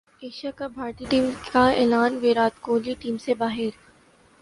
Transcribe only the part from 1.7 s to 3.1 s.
اعلان ویرات کوہلی